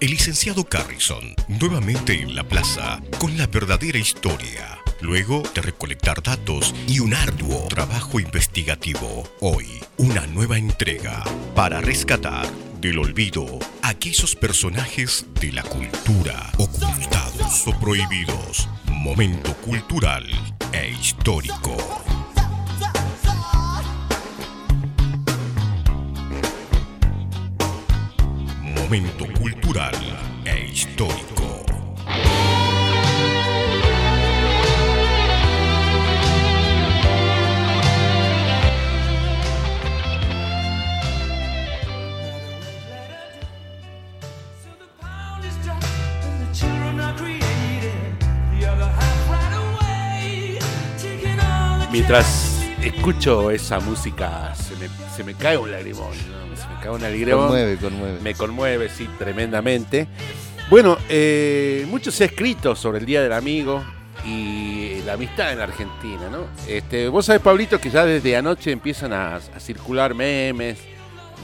[0.00, 4.78] el licenciado Carrison, nuevamente en la plaza, con la verdadera historia.
[5.00, 9.66] Luego de recolectar datos y un arduo trabajo investigativo, hoy
[9.98, 11.22] una nueva entrega
[11.54, 12.46] para rescatar
[12.80, 13.46] del olvido
[13.82, 18.68] aquellos personajes de la cultura ocultados o prohibidos.
[18.86, 20.26] Momento cultural
[20.72, 22.05] e histórico.
[28.86, 29.90] Momento cultural
[30.44, 31.66] e histórico.
[51.90, 52.55] Mientras
[52.88, 56.08] escucho esa música, se me, se me cae un lagrimón.
[56.10, 56.56] ¿no?
[56.56, 57.38] Se me cae un lagrimón.
[57.48, 58.20] Conmueve, conmueve.
[58.22, 60.08] Me conmueve, sí, tremendamente.
[60.70, 63.84] Bueno, eh, mucho se ha escrito sobre el Día del Amigo
[64.24, 66.46] y la amistad en Argentina, ¿no?
[66.66, 70.78] Este, vos sabés, Pablito, que ya desde anoche empiezan a, a circular memes,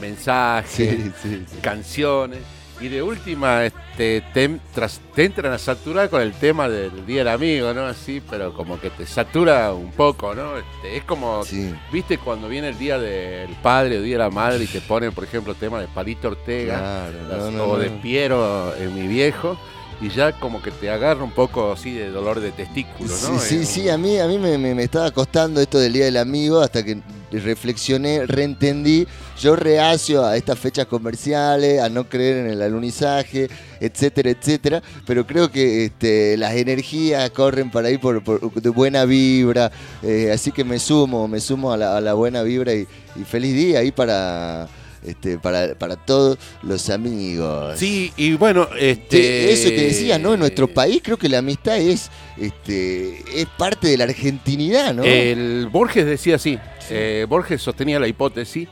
[0.01, 1.57] mensajes, Sí, sí, sí.
[1.61, 2.39] canciones.
[2.81, 7.19] Y de última, este, te, tras- te entran a saturar con el tema del Día
[7.19, 7.85] del Amigo, ¿no?
[7.85, 10.57] Así, pero como que te satura un poco, ¿no?
[10.57, 11.73] Este, es como, Sí.
[11.91, 15.13] ¿viste cuando viene el Día del Padre o Día de la Madre y te ponen,
[15.13, 19.07] por ejemplo, tema de Palito Ortega Claro, las- no, no, o de Piero en mi
[19.07, 19.57] viejo?
[20.03, 23.39] Y ya como que te agarra un poco así de dolor de testículo, ¿no?
[23.39, 26.05] Sí, sí, sí, a mí, a mí me, me- me estaba costando esto del Día
[26.05, 26.97] del Amigo hasta que
[27.31, 29.07] reflexioné, reentendí.
[29.39, 33.47] Yo reacio a estas fechas comerciales, a no creer en el alunizaje,
[33.79, 34.83] etcétera, etcétera.
[35.05, 39.71] Pero creo que este, las energías corren para ahí por, por- de buena vibra.
[40.01, 43.23] eh, así que me sumo, me sumo a la, a la buena vibra y, y
[43.23, 44.67] feliz día ahí para,
[45.05, 47.77] este, para, para todos los amigos.
[47.77, 49.51] Sí, y bueno, este...
[49.51, 50.33] eso que decías, ¿no?
[50.33, 55.03] En nuestro país creo que la amistad es, este, es parte de la argentinidad, ¿no?
[55.03, 56.59] El Borges decía así,
[56.89, 58.67] eh, Borges sostenía la hipótesis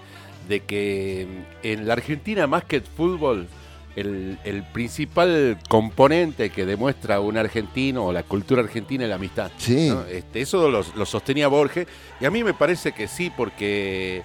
[0.47, 1.27] de que
[1.63, 3.47] en la Argentina más que el fútbol,
[3.95, 9.51] el, el principal componente que demuestra un argentino o la cultura argentina es la amistad.
[9.57, 9.89] sí.
[9.89, 10.05] ¿no?
[10.05, 11.87] Este, eso lo, lo sostenía Borges
[12.19, 14.23] y a mí me parece que sí, porque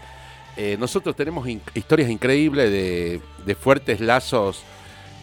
[0.56, 4.62] eh, nosotros tenemos in- historias increíbles de, de fuertes lazos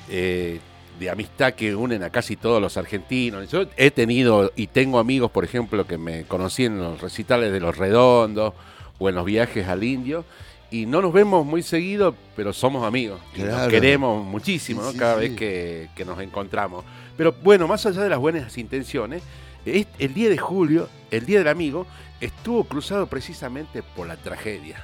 [0.09, 0.59] eh,
[0.99, 3.49] de amistad que unen a casi todos los argentinos.
[3.49, 7.59] Yo he tenido y tengo amigos, por ejemplo, que me conocí en los recitales de
[7.59, 8.53] Los Redondos
[8.99, 10.23] o en los viajes al Indio.
[10.69, 13.19] Y no nos vemos muy seguido, pero somos amigos.
[13.35, 14.91] Y nos queremos muchísimo Sí, ¿no?
[14.93, 15.19] sí, cada sí.
[15.21, 16.83] vez que, que nos encontramos.
[17.15, 19.21] Pero bueno, más allá de las buenas intenciones,
[19.65, 21.85] es- el día de julio, el día del amigo,
[22.21, 24.83] estuvo cruzado precisamente por la tragedia,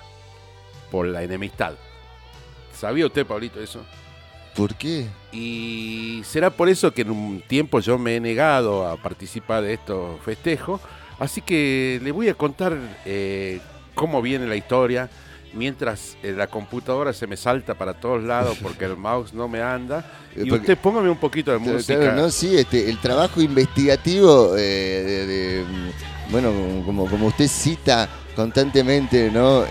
[0.92, 1.74] por la enemistad.
[2.74, 3.84] ¿Sabía usted, Pablito, eso?
[4.56, 5.06] ¿Por qué?
[5.32, 9.74] Y será por eso que en un tiempo yo me he negado a participar de
[9.74, 10.82] estos festejos.
[11.20, 13.60] Así que le voy a contar eh,
[13.96, 15.10] cómo viene la historia.
[15.54, 19.62] Mientras eh, la computadora se me salta para todos lados porque el mouse no me
[19.62, 20.06] anda.
[20.36, 22.00] Y Porque- usted póngame un poquito de música.
[22.00, 26.52] claro, no, sí, este, el trabajo investigativo, eh, de, de, mm, bueno,
[26.86, 29.66] como, como usted cita constantemente, ¿no?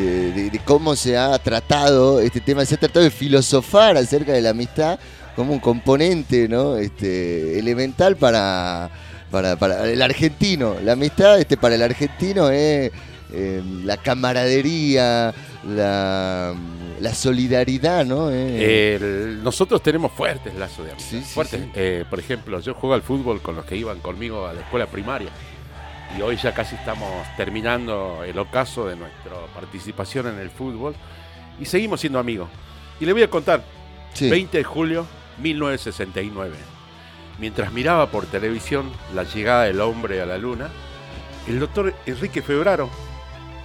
[0.00, 4.32] De, de- de cómo se ha tratado este tema, se ha tratado de filosofar acerca
[4.32, 4.98] de la amistad
[5.36, 6.76] como un componente, ¿no?
[6.76, 8.90] Este, elemental para,
[9.30, 10.76] para, para el argentino.
[10.82, 12.90] La amistad, este, para el argentino es
[13.32, 15.32] em, la camaradería,
[15.68, 16.54] la,
[17.00, 18.30] la solidaridad, ¿no?
[18.30, 21.10] Eh, El- nosotros tenemos fuertes lazos de amistad.
[21.18, 21.60] Sí, sí, fuertes.
[21.62, 21.70] sí.
[21.74, 24.86] Eh, por ejemplo, yo juego al fútbol con los que iban conmigo a la escuela
[24.86, 25.28] primaria.
[26.16, 30.94] Y hoy ya casi estamos terminando el ocaso de nuestra participación en el fútbol.
[31.60, 32.48] Y seguimos siendo amigos.
[32.98, 33.62] Y le voy a contar,
[34.12, 34.28] sí.
[34.28, 35.06] 20 de julio
[35.38, 36.56] 1969.
[37.38, 40.68] Mientras miraba por televisión la llegada del hombre a la luna,
[41.48, 42.90] el doctor Enrique Febraro,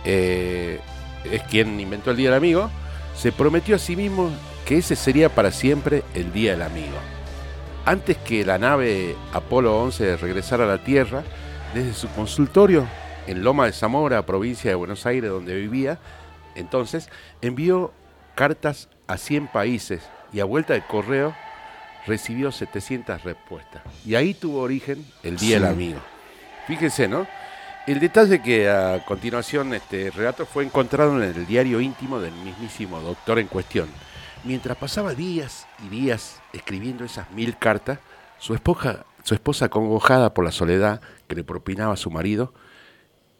[0.06, 0.80] eh,
[1.30, 2.70] es quien inventó el Día del Amigo,
[3.16, 4.30] se prometió a sí mismo
[4.66, 6.98] que ese sería para siempre el Día del Amigo.
[7.86, 11.24] Antes que la nave Apolo 11 regresara a la Tierra,
[11.76, 12.88] desde su consultorio
[13.28, 16.00] en Loma de Zamora, provincia de Buenos Aires, donde vivía,
[16.56, 17.10] entonces
[17.42, 17.92] envió
[18.34, 20.02] cartas a 100 países
[20.32, 21.36] y a vuelta de correo
[22.08, 23.82] recibió 700 respuestas.
[24.06, 25.64] Y ahí tuvo origen el Día Sí.
[25.64, 26.00] del Amigo.
[26.66, 27.28] Fíjense, ¿no?
[27.86, 33.02] El detalle que a continuación este relato fue encontrado en el diario íntimo del mismísimo
[33.02, 33.90] doctor en cuestión.
[34.46, 38.00] Mientras pasaba días y días escribiendo esas mil cartas,
[38.40, 42.54] su esposa, su esposa congojada por la soledad que le propinaba a su marido,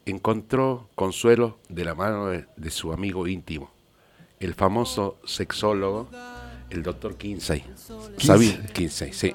[0.04, 3.70] encontró consuelo de la mano de, de su amigo íntimo,
[4.38, 6.10] el famoso sexólogo
[6.70, 7.64] el doctor Kinsey.
[8.18, 8.58] ¿Sabía?
[8.72, 9.34] Kinsey, sí.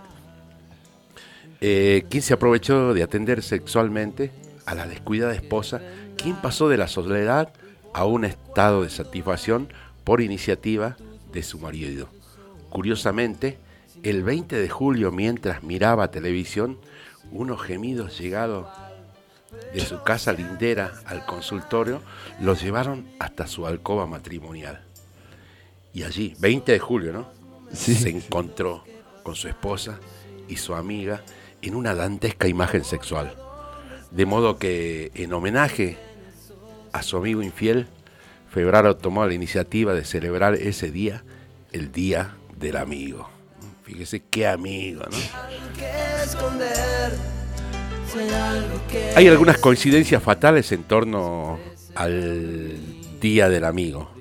[1.62, 4.32] Eh, quien se aprovechó de atender sexualmente
[4.66, 5.82] a la descuidada esposa,
[6.18, 7.54] quien pasó de la soledad
[7.94, 9.70] a un estado de satisfacción
[10.04, 10.98] por iniciativa
[11.32, 12.10] de su marido.
[12.70, 13.58] Curiosamente,
[14.04, 16.80] el 20 de julio, mientras miraba televisión,
[17.32, 18.68] unos gemidos llegados
[19.74, 22.02] de su casa lindera al consultorio
[22.40, 24.82] los llevaron hasta su alcoba matrimonial.
[25.94, 27.28] Y allí, 20 de julio, ¿no?
[27.74, 27.96] Sí.
[27.96, 28.84] Se encontró
[29.24, 30.00] con su esposa
[30.48, 31.22] y su amiga
[31.62, 33.36] en una dantesca imagen sexual.
[34.10, 35.98] De modo que, en homenaje
[36.92, 37.88] a su amigo infiel,
[38.50, 41.24] Febraro tomó la iniciativa de celebrar ese día,
[41.72, 43.30] el Día del Amigo.
[43.84, 45.18] Fíjese qué amigo, ¿no?
[49.16, 51.60] Hay algunas coincidencias fatales en torno
[51.96, 52.78] al
[53.20, 54.12] Día del Amigo.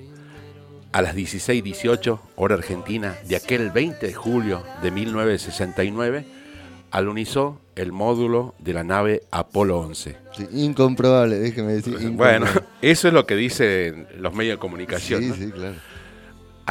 [0.91, 6.25] A las 16:18 hora argentina de aquel 20 de julio de 1969,
[6.91, 10.17] alunizó el módulo de la nave Apolo 11.
[10.35, 11.97] Sí, incomprobable, déjeme decir.
[12.11, 12.45] Bueno,
[12.81, 15.21] eso es lo que dicen los medios de comunicación.
[15.21, 15.35] Sí, ¿no?
[15.35, 15.75] sí, claro.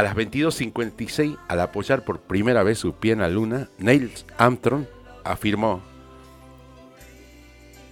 [0.01, 4.87] A las 22.56, al apoyar por primera vez su pie en la luna, Neil Armstrong
[5.25, 5.83] afirmó,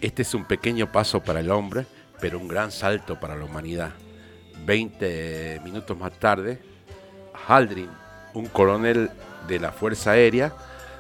[0.00, 1.84] este es un pequeño paso para el hombre,
[2.18, 3.92] pero un gran salto para la humanidad.
[4.64, 6.62] 20 minutos más tarde,
[7.46, 7.90] Haldrin,
[8.32, 9.10] un coronel
[9.46, 10.54] de la Fuerza Aérea,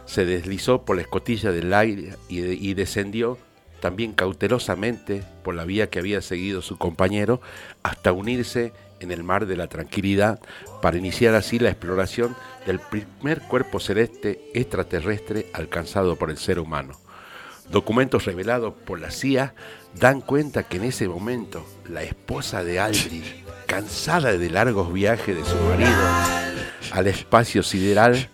[0.04, 3.38] se deslizó por la escotilla del aire y, y descendió
[3.80, 7.40] también cautelosamente por la vía que había seguido su compañero
[7.82, 10.40] hasta unirse en el mar de la tranquilidad
[10.82, 12.36] para iniciar así la exploración
[12.66, 16.98] del primer cuerpo celeste extraterrestre alcanzado por el ser humano.
[17.70, 19.54] Documentos revelados por la CIA
[19.94, 23.24] dan cuenta que en ese momento la esposa de Aldrin,
[23.66, 25.92] cansada de largos viajes de su marido
[26.92, 28.30] al espacio sideral,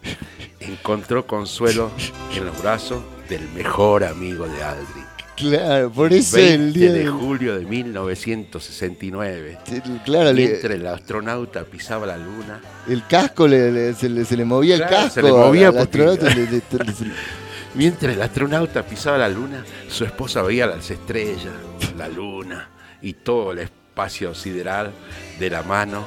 [0.61, 1.91] encontró consuelo
[2.35, 5.05] en los brazos del mejor amigo de Aldrin.
[5.37, 9.59] Claro, por eso 20 el día de julio de 1969.
[9.67, 14.37] el- Claro, Mientras el astronauta pisaba la luna, el casco le, le- se, le, se
[14.37, 15.15] le movía Claro, el casco.
[15.15, 16.29] se le movía al astronauta
[17.75, 21.53] mientras el astronauta pisaba la luna, su esposa veía las estrellas,
[21.99, 22.69] la luna
[23.03, 24.93] y todo el espacio sideral
[25.41, 26.07] de la mano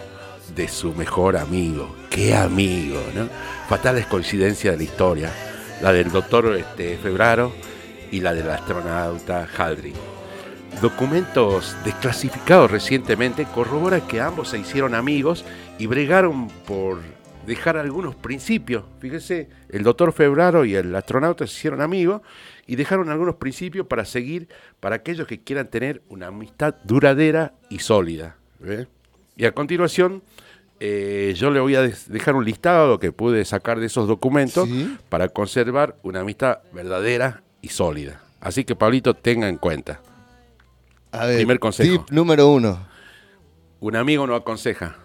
[0.56, 1.96] de su mejor amigo.
[2.10, 3.02] ¡Qué amigo!
[3.14, 3.28] ¿no?
[3.68, 5.32] Fatales coincidencias de la historia,
[5.82, 7.54] la del doctor este, Febraro
[8.12, 9.94] y la del astronauta Haldrin.
[10.81, 15.44] Documentos desclasificados recientemente corroboran que ambos se hicieron amigos
[15.80, 17.00] y bregaron por
[17.48, 18.83] dejar algunos principios.
[19.00, 22.21] Fíjese, el doctor Febraro y el astronauta se hicieron amigos
[22.68, 24.50] y dejaron algunos principios para seguir
[24.80, 28.36] para aquellos que quieran tener una amistad duradera y sólida.
[28.59, 28.88] ¿ve?
[29.36, 30.21] Y a continuación,
[30.80, 34.95] eh, yo le voy a dejar un listado que pude sacar de esos documentos Sí.
[35.09, 38.21] para conservar una amistad verdadera y sólida.
[38.39, 40.01] Así que, Pablito, tenga en cuenta.
[41.12, 42.06] A ver, Primer consejo.
[42.06, 42.88] Tip número uno.
[43.80, 44.95] Un amigo no aconseja,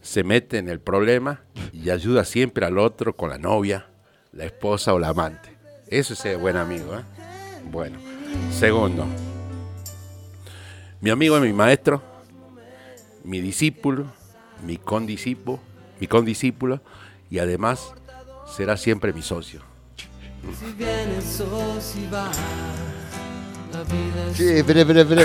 [0.00, 1.40] se mete en el problema
[1.72, 3.86] y ayuda siempre al otro con la novia,
[4.32, 5.56] la esposa o la amante.
[5.88, 6.94] Eso es ser buen amigo.
[6.96, 7.02] ¿eh?
[7.70, 7.98] Bueno,
[8.52, 9.06] segundo,
[11.00, 12.02] mi amigo es mi maestro,
[13.24, 14.06] mi discípulo,
[14.64, 15.58] mi condiscípulo,
[15.98, 16.80] mi condiscípulo
[17.30, 17.94] y además
[18.46, 19.71] será siempre mi socio.
[20.58, 22.36] Si vienes o si vas,
[23.72, 25.24] la vida es Sí, espera, espera, espera.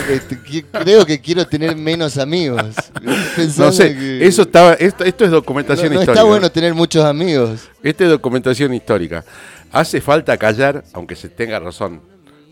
[0.83, 2.75] creo que quiero tener menos amigos.
[3.57, 6.13] No sé, que- eso estaba, esto, esto es no, documentación no histórica.
[6.13, 7.67] está bueno tener muchos amigos.
[7.83, 9.23] Esta es documentación histórica.
[9.71, 12.01] Hace falta callar, aunque se tenga razón,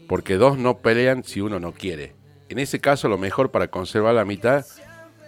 [0.08, 2.14] porque dos no pelean si uno no quiere.
[2.50, 4.66] En ese caso, lo mejor para conservar la mitad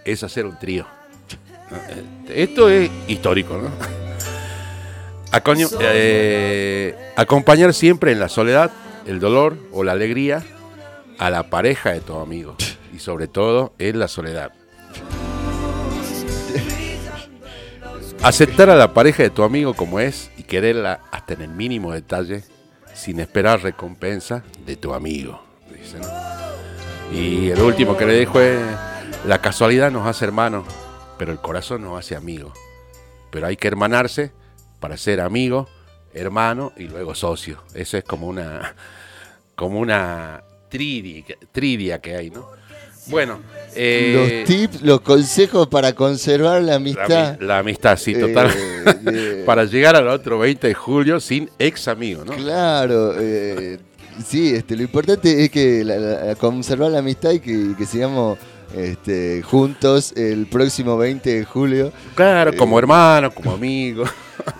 [0.05, 0.85] es hacer un trío.
[1.71, 1.77] ¿No?
[2.29, 4.06] Eh, Esto es histórico, ¿no?
[5.31, 8.71] Acoño- eh, acompañar siempre en la soledad,
[9.05, 10.43] el dolor o la alegría
[11.19, 12.55] a la pareja de tu amigo.
[12.93, 14.53] Y sobre todo en la soledad.
[18.23, 21.91] Aceptar a la pareja de tu amigo como es y quererla hasta en el mínimo
[21.93, 22.43] detalle
[22.95, 25.43] sin esperar recompensa de tu amigo.
[27.13, 28.59] Y el último que le dejo es,
[29.27, 30.65] la casualidad nos hace hermanos,
[31.19, 32.53] pero el corazón nos hace amigos.
[33.29, 34.31] Pero hay que hermanarse
[34.79, 35.67] para ser amigo,
[36.13, 37.63] hermano y luego socio.
[37.73, 38.75] Eso es como una,
[39.55, 42.47] como una tridia, tridia que hay, ¿no?
[43.07, 43.39] Bueno,
[43.73, 47.37] eh, los tips, los consejos para conservar la amistad.
[47.37, 48.51] ami- la amistad, sí, eh, total.
[49.01, 52.33] de- para llegar al otro 20 de julio sin ex amigo, ¿no?
[52.33, 53.79] Claro, eh,
[54.25, 58.37] sí, este, lo importante es que la- la- conservar la amistad y que, que sigamos
[58.75, 61.93] este, juntos el próximo 20 de julio.
[62.13, 64.03] Claro, como Eh, hermano, como amigo.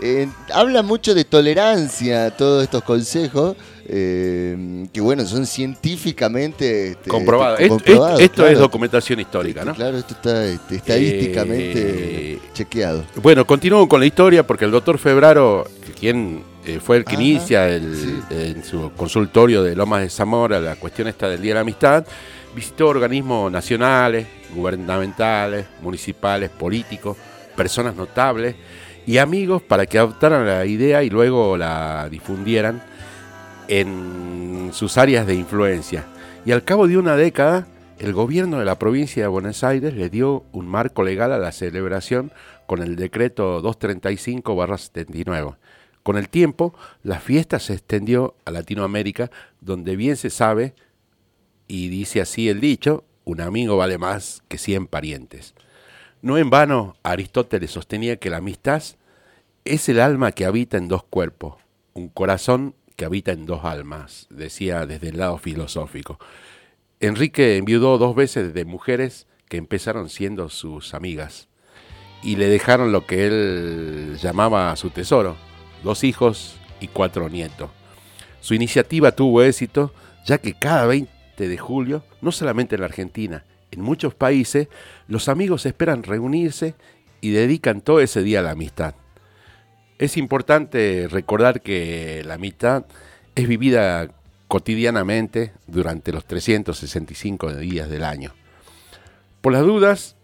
[0.01, 3.55] Eh, habla mucho de tolerancia todos estos consejos,
[3.87, 7.57] eh, que bueno, son científicamente este, Comprobado.
[7.57, 8.59] este, Esto, es claro.
[8.59, 9.73] documentación histórica, ¿no?
[9.73, 13.05] Claro, esto está este, estadísticamente Eh, chequeado.
[13.21, 15.65] Bueno, continúo con la historia porque el doctor Febraro,
[15.99, 18.19] quien eh, fue el que Ajá, inicia el- sí.
[18.29, 22.05] en su consultorio de Lomas de Zamora la cuestión esta del Día de la Amistad,
[22.53, 27.15] visitó organismos nacionales, gubernamentales, municipales, políticos,
[27.55, 28.55] personas notables
[29.07, 32.83] y amigos para que adoptaran la idea y luego la difundieran
[33.69, 36.05] en sus áreas de influencia.
[36.45, 37.67] Y al cabo de una década,
[37.99, 41.53] el gobierno de la provincia de Buenos Aires le dio un marco legal a la
[41.53, 42.33] celebración
[42.65, 45.55] con el decreto 235-79.
[46.03, 50.75] Con el tiempo, la fiesta se extendió a Latinoamérica, donde bien se sabe,
[51.65, 55.53] y dice así el dicho, un amigo vale más que 100 parientes.
[56.27, 58.83] No en vano, Aristóteles sostenía que la amistad
[59.63, 61.55] es el alma que habita en dos cuerpos,
[61.93, 66.19] un corazón que habita en dos almas, decía desde el lado filosófico.
[66.99, 71.47] Enrique enviudó dos veces de mujeres que empezaron siendo sus amigas
[72.21, 75.37] y le dejaron lo que él llamaba su tesoro,
[75.81, 77.69] dos hijos y cuatro nietos.
[78.41, 79.93] Su iniciativa tuvo éxito,
[80.25, 84.67] ya que cada 20 de julio, no solamente en la Argentina, en muchos países,
[85.07, 86.75] los amigos esperan reunirse
[87.21, 88.95] y dedican todo ese día a la amistad.
[89.97, 92.85] Es importante recordar que la amistad
[93.35, 94.09] es vivida
[94.47, 98.33] cotidianamente durante los 365 días del año.
[99.41, 100.15] Por las dudas,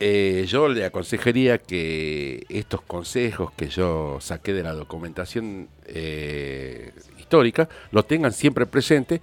[0.00, 7.68] eh, yo le aconsejaría que estos consejos que yo saqué de la documentación eh, histórica
[7.90, 9.20] lo tengan siempre presente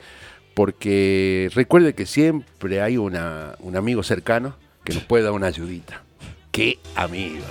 [0.55, 6.01] porque recuerde que siempre hay una, un amigo cercano que nos puede dar una ayudita.
[6.51, 7.43] ¡Qué amigo!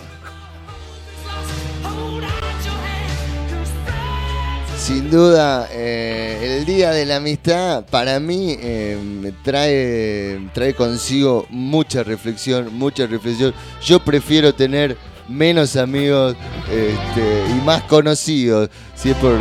[4.78, 12.02] Sin duda, eh, el Día de la Amistad para mí eh, trae, trae consigo mucha
[12.02, 13.54] reflexión, mucha reflexión.
[13.82, 14.96] Yo prefiero tener
[15.28, 16.36] menos amigos
[16.70, 19.38] este, y más conocidos, si es por,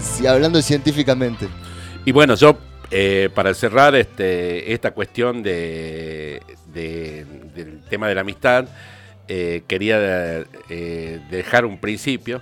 [0.00, 1.48] si hablando científicamente.
[2.04, 2.56] Y bueno, yo
[2.98, 6.40] eh, para cerrar este, esta cuestión de,
[6.72, 8.64] de- del tema de la amistad,
[9.28, 12.40] eh, quería eh, dejar un principio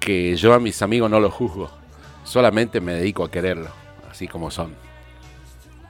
[0.00, 1.70] que yo a mis amigos no los juzgo,
[2.24, 3.70] solamente me dedico a quererlos,
[4.10, 4.74] así como son.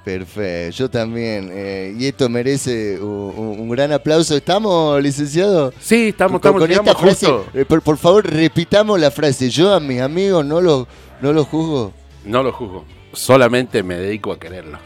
[0.04, 1.48] Perfecto, yo también.
[1.50, 4.36] eh, y esto merece un, gran aplauso.
[4.36, 5.72] ¿Estamos, licenciado?
[5.80, 9.48] Sí, estamos, Con- estamos, con esta frase, eh, por, por favor, repitamos la frase.
[9.48, 10.86] Yo a mis amigos no los
[11.22, 11.94] no los juzgo.
[12.26, 12.84] No los juzgo,
[13.14, 14.80] solamente me dedico a quererlos.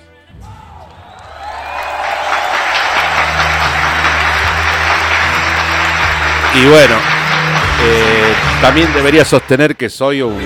[6.54, 6.94] Y bueno,
[7.82, 10.36] eh, también debería sostener que soy un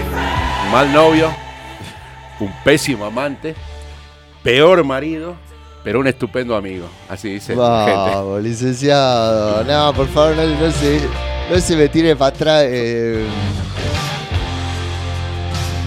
[0.71, 1.31] mal novio,
[2.41, 3.55] un pésimo amante,
[4.43, 5.37] peor marido,
[5.85, 6.87] pero un estupendo amigo.
[7.09, 8.17] Así dice la gente.
[8.17, 9.65] Vamos, licenciado.
[9.65, 11.01] No, por favor, no, no se,
[11.51, 12.65] no se me tire para atrás.
[12.67, 13.25] eh.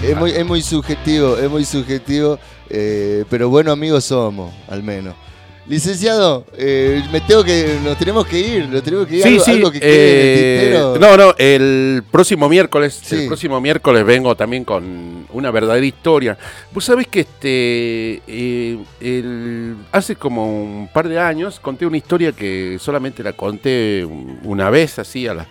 [0.02, 2.38] Es muy, es muy subjetivo, es muy subjetivo,
[2.70, 5.14] eh, pero buenos amigos somos, al menos.
[5.68, 9.22] Licenciado, eh, me tengo que, nos tenemos que ir, nos tenemos que ir.
[9.24, 9.50] Sí, algo, sí.
[9.50, 13.16] algo que quede en el eh, no, no, el próximo miércoles, Sí.
[13.22, 16.38] el próximo miércoles vengo también con una verdadera historia.
[16.72, 22.30] Vos sabés que este eh, el- hace como un par de años conté una historia
[22.30, 25.48] que solamente la conté un- una vez así a las,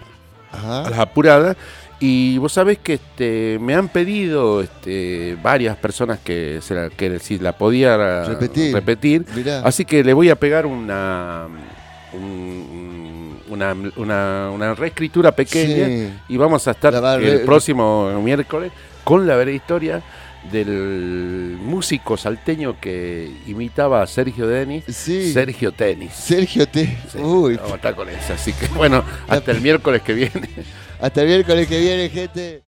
[0.53, 0.85] Ajá.
[0.85, 1.57] a las apuradas.
[2.07, 7.17] Y vos sabés que este, me han pedido este, varias personas que, se la- que
[7.19, 9.25] si la podía Repetir.
[9.63, 11.47] Así que le voy a pegar una
[12.13, 16.09] un- una, una, una reescritura pequeña Sí.
[16.29, 18.71] y vamos a estar el próximo miércoles
[19.03, 20.01] con la verdadera historia
[20.51, 25.31] del músico salteño que imitaba a Sergio Denis, Sí.
[25.33, 26.13] Sergio Tenis.
[26.13, 26.85] Sergio T.
[27.11, 28.33] Sí, Uy, vamos a estar con eso.
[28.33, 30.49] Así que bueno, hasta el miércoles que viene.
[30.99, 32.63] Hasta el miércoles que viene, gente.